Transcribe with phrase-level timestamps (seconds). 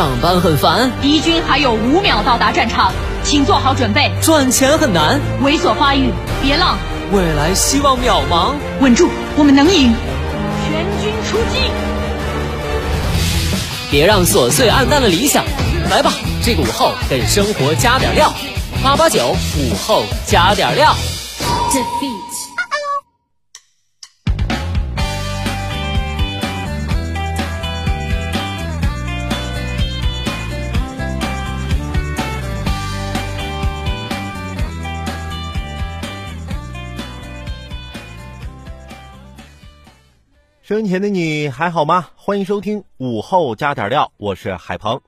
[0.00, 2.90] 上班很烦，敌军还有五秒到达战场，
[3.22, 4.10] 请做好准备。
[4.22, 6.10] 赚钱很难，猥琐发育，
[6.40, 6.78] 别浪。
[7.12, 9.94] 未来希望渺茫，稳住，我们能赢。
[10.64, 11.70] 全军出击！
[13.90, 15.44] 别让琐碎暗淡了理想。
[15.90, 16.10] 来吧，
[16.42, 18.32] 这个午后给生活加点料。
[18.82, 20.96] 八八九午后加点料。
[40.70, 42.10] 收音前的你还好吗？
[42.14, 45.00] 欢迎收听午后加点料，我是海鹏。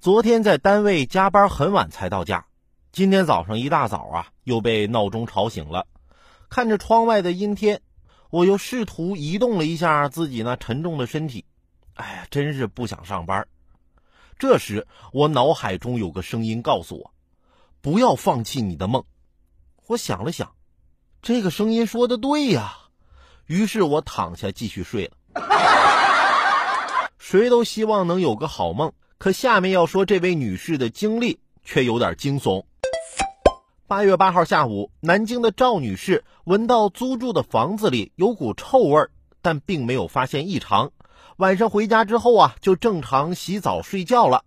[0.00, 2.44] 昨天在单位加班很晚才到家，
[2.92, 5.86] 今天早上一大早啊又被闹钟吵醒了。
[6.50, 7.80] 看着窗外的阴天，
[8.28, 11.46] 我又试图移动了一下自己那沉重的身体。
[11.94, 13.48] 哎呀，真是不想上班。
[14.38, 17.14] 这时我脑海中有个声音告诉我
[17.80, 19.02] ：“不要放弃你的梦。”
[19.88, 20.52] 我想了想，
[21.22, 22.80] 这个声音说的对呀。
[23.48, 25.12] 于是我躺下继续睡了。
[27.18, 32.64] 谁都希望能有个好梦，可下面要说这位女士的经历却有点惊悚。
[33.86, 39.08] 八月八号下午，南京的赵女士闻到租住的房子里有股臭味，
[39.40, 40.90] 但并没有发现异常。
[41.38, 44.44] 晚上回家之后啊，就正常洗澡睡觉了。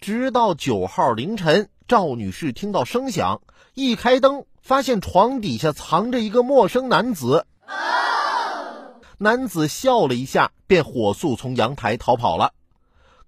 [0.00, 3.40] 直到九号凌晨，赵女士听到声响，
[3.74, 7.46] 一开灯，发现床底下藏着一个陌生男子。
[9.22, 12.54] 男子笑了一下，便火速从阳台逃跑了。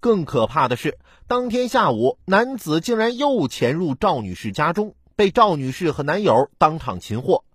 [0.01, 7.45] 更可怕的是，当天下午，男子竟然又潜入赵女士家中，被赵女士和男友当场擒获。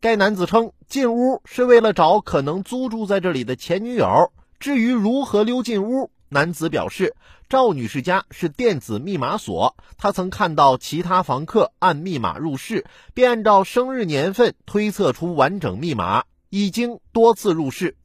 [0.00, 4.32] 该男子称，进屋是为了找可能租住在这里的前女友。
[4.58, 7.14] 至于如何溜进屋，男子表示，
[7.50, 16.24] 赵女士家是电子密码锁，他曾看到其他房客按密码入室，便按照生日年份推测出完整密码。
[16.54, 17.96] 已经多次入室，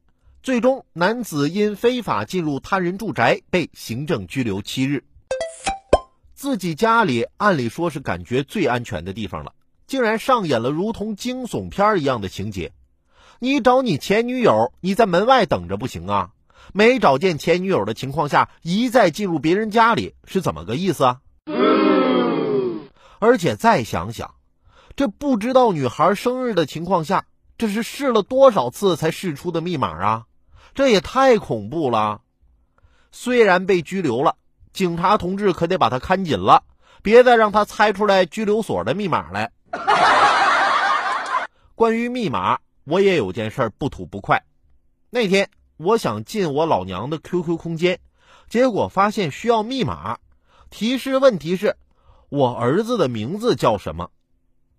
[0.42, 5.04] 最终男子因非法进入他人住宅被行政拘留七日。
[6.34, 9.52] 自己家里按理说是感觉最安全的地方了，
[9.86, 12.72] 竟然上演了如同惊悚片一样的情节。
[13.40, 16.30] 你找你前女友，你在门外等着不行啊？
[16.72, 21.20] 没找见前女友的情况下一再进入别人家里是怎么个意思啊？
[23.20, 24.36] 而且再想想，
[24.96, 27.26] 这不知道女孩生日的情况下。
[27.58, 30.26] 这是试了多少次才试出的密码啊！
[30.76, 32.22] 这也太恐怖了。
[33.12, 34.36] 虽然被拘留了，
[34.74, 36.64] 警察同志可得把他看紧了，
[37.02, 39.52] 别再让他猜出来拘留所的密码来。
[41.74, 44.44] 关于密码，我也有件事不吐不快。
[45.10, 48.00] 那天我想进我老娘的 QQ 空间，
[48.50, 50.20] 结果发现需要密码。
[50.70, 51.76] 提示问题是：
[52.30, 54.12] 我儿子的名字叫什么？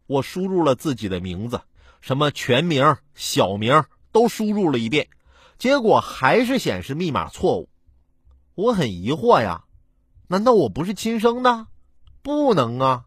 [0.06, 1.60] 我输入了自己的名字。
[2.00, 5.09] 什么全名、小名都输入了一遍，
[5.59, 7.69] 结果还是显示密码错误。
[8.54, 9.64] 我很疑惑呀，
[10.26, 11.66] 难道我不是亲生的？
[12.22, 13.04] 不能啊！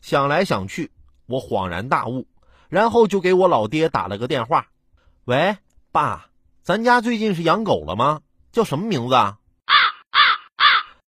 [0.00, 0.90] 想来想去，
[1.26, 2.26] 我恍然大悟，
[2.68, 4.66] 然后就给我老爹打了个电话
[5.26, 5.56] ：“喂，
[5.92, 6.28] 爸，
[6.62, 8.20] 咱家最近是养狗了吗？
[8.50, 9.37] 叫什么名字啊？”